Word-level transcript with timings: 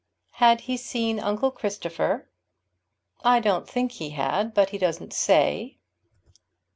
"Had 0.41 0.61
he 0.61 0.77
seen 0.77 1.19
uncle 1.19 1.51
Christopher?" 1.51 2.27
"I 3.23 3.39
don't 3.39 3.69
think 3.69 3.91
he 3.91 4.09
had; 4.17 4.51
but 4.55 4.71
he 4.71 4.79
doesn't 4.79 5.13
say. 5.13 5.77